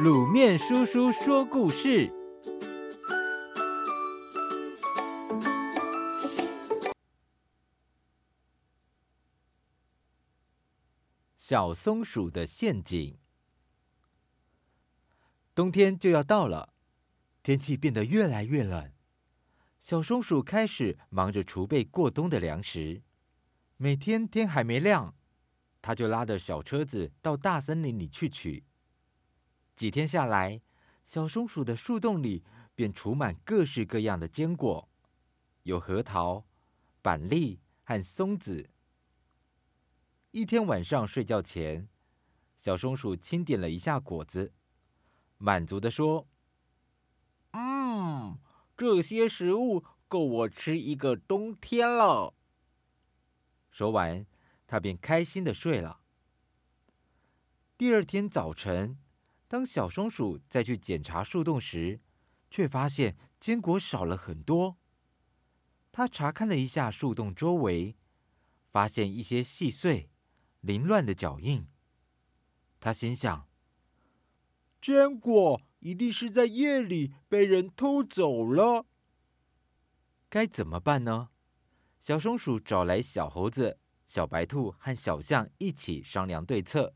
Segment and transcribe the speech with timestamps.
[0.00, 2.10] 卤面叔叔说故事：
[11.36, 13.18] 小松鼠的陷阱。
[15.54, 16.72] 冬天就要到了，
[17.42, 18.90] 天气变得越来越冷，
[19.78, 23.02] 小松鼠开始忙着储备过冬的粮食。
[23.76, 25.14] 每天天还没亮，
[25.82, 28.64] 它就拉着小车子到大森林里去取。
[29.74, 30.60] 几天下来，
[31.04, 34.88] 小松鼠的树洞里便储满各式各样的坚果，
[35.64, 36.44] 有核桃、
[37.00, 38.70] 板栗和松子。
[40.30, 41.88] 一天晚上睡觉前，
[42.56, 44.52] 小松鼠清点了一下果子，
[45.38, 46.26] 满足地说
[47.52, 48.38] ：“嗯，
[48.76, 52.34] 这些食物够我吃一个冬天了。”
[53.70, 54.24] 说完，
[54.66, 56.00] 它便开心的睡了。
[57.76, 58.96] 第二天早晨，
[59.52, 62.00] 当小松鼠再去检查树洞时，
[62.50, 64.78] 却发现坚果少了很多。
[65.92, 67.94] 它查看了一下树洞周围，
[68.70, 70.08] 发现一些细碎、
[70.62, 71.66] 凌乱的脚印。
[72.80, 73.46] 他心想：
[74.80, 78.86] 坚果一定是在夜里被人偷走了。
[80.30, 81.28] 该怎么办呢？
[82.00, 86.94] 小松鼠找来小猴子、小白兔和小象一起商量对策。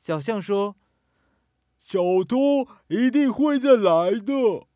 [0.00, 0.76] 小象说，
[1.80, 4.68] 小偷一定会再来的，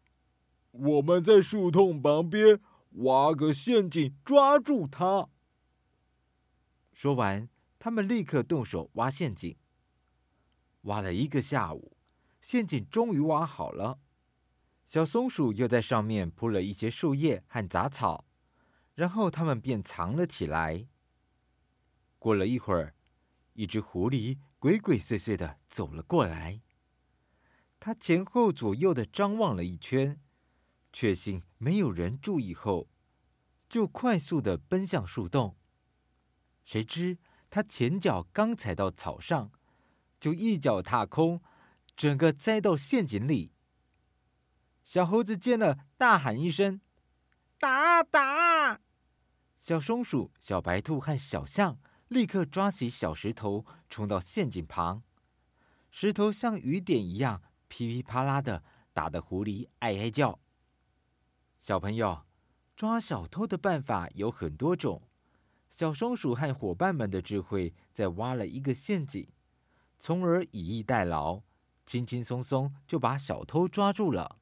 [0.70, 2.58] 我们在树洞旁边
[2.92, 5.28] 挖个陷阱抓住他。
[6.94, 9.54] 说完，他们立刻动手挖陷阱。
[10.82, 11.98] 挖了一个下午，
[12.40, 14.00] 陷阱终于挖好了。
[14.86, 18.24] 小松鼠又在上面铺了一些树叶和杂草，
[18.94, 20.88] 然后他们便藏了起来。
[22.18, 22.94] 过了一会儿，
[23.52, 26.62] 一只狐狸鬼鬼祟祟的走了过来。
[27.84, 30.18] 他前后左右的张望了一圈，
[30.90, 32.88] 确信没有人注意后，
[33.68, 35.54] 就快速的奔向树洞。
[36.64, 37.18] 谁知
[37.50, 39.52] 他前脚刚踩到草上，
[40.18, 41.42] 就一脚踏空，
[41.94, 43.52] 整个栽到陷阱里。
[44.82, 46.80] 小猴子见了，大喊一声
[47.60, 48.80] ：“打打！”
[49.60, 51.78] 小松鼠、小白兔和小象
[52.08, 55.02] 立刻抓起小石头，冲到陷阱旁，
[55.90, 57.42] 石头像雨点一样。
[57.68, 60.38] 噼噼啪啦的打得狐狸哎哎叫。
[61.58, 62.24] 小朋友，
[62.76, 65.02] 抓小偷的办法有很多种。
[65.70, 69.28] 小松鼠和伙伴们的智慧，在挖了一个陷阱，
[69.98, 71.42] 从而以逸待劳，
[71.84, 74.38] 轻轻松松就把小偷抓住了。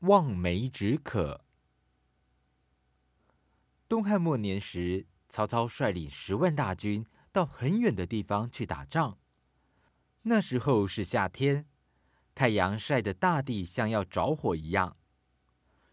[0.00, 1.44] 望梅止渴。
[3.88, 7.06] 东汉末年时，曹操率领十万大军。
[7.38, 9.16] 到很远的地方去打仗。
[10.22, 11.68] 那时候是夏天，
[12.34, 14.96] 太阳晒得大地像要着火一样。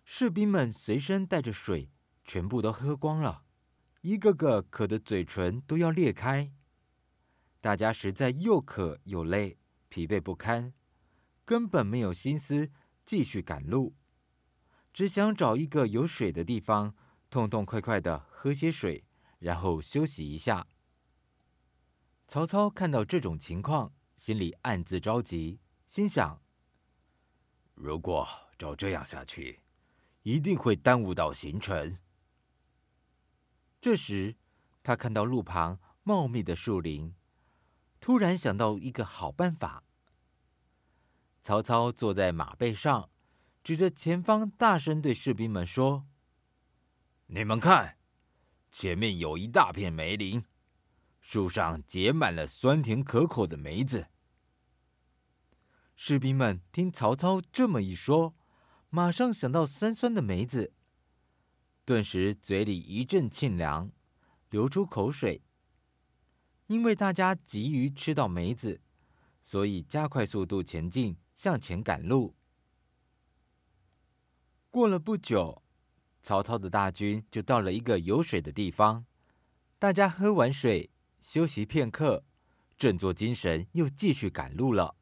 [0.03, 1.91] 士兵们随身带着水，
[2.23, 3.43] 全部都喝光了，
[4.01, 6.51] 一个个渴得嘴唇都要裂开。
[7.61, 10.73] 大家实在又渴又累，疲惫不堪，
[11.45, 12.71] 根本没有心思
[13.05, 13.93] 继续赶路，
[14.91, 16.95] 只想找一个有水的地方，
[17.29, 19.05] 痛痛快快的喝些水，
[19.37, 20.65] 然后休息一下。
[22.27, 26.41] 曹操看到这种情况，心里暗自着急，心想：
[27.75, 28.27] 如果
[28.57, 29.61] 照这样下去，
[30.23, 31.97] 一定会耽误到行程。
[33.79, 34.35] 这时，
[34.81, 37.13] 他看到路旁茂密的树林，
[37.99, 39.83] 突然想到一个好办法。
[41.43, 43.11] 曹操坐在马背上，
[43.63, 46.07] 指着前方，大声对士兵们说
[47.27, 47.99] ：“你们看，
[48.71, 50.43] 前面有一大片梅林。”
[51.27, 54.05] 树上结满了酸甜可口的梅子。
[55.95, 58.35] 士兵们听曹操这么一说，
[58.91, 60.71] 马上想到酸酸的梅子，
[61.83, 63.91] 顿时嘴里一阵沁凉，
[64.51, 65.41] 流出口水。
[66.67, 68.79] 因为大家急于吃到梅子，
[69.41, 72.35] 所以加快速度前进，向前赶路。
[74.69, 75.63] 过了不久，
[76.21, 79.07] 曹操的大军就到了一个有水的地方，
[79.79, 80.91] 大家喝完水。
[81.27, 82.23] 休息片刻，
[82.77, 84.95] 振作精神，又继续赶路了。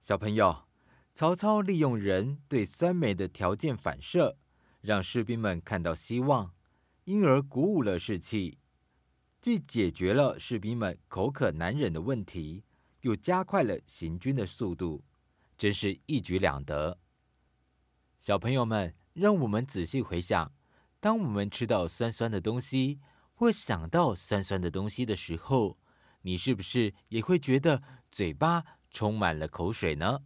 [0.00, 0.68] 小朋友，
[1.16, 4.38] 曹操利用人对酸梅的条件反射，
[4.80, 6.54] 让士兵们看到希望，
[7.06, 8.60] 因而鼓舞了士气，
[9.40, 12.62] 既解决了士兵们口渴难忍的问题，
[13.00, 15.02] 又加快了行军的速度，
[15.58, 17.00] 真是一举两得。
[18.20, 20.52] 小朋友们，让我们仔细回想，
[21.00, 23.00] 当我们吃到酸酸的东西，
[23.36, 25.76] 或想到酸酸的东西的时候，
[26.22, 30.20] 你是不是也会觉得嘴巴充满了口水呢？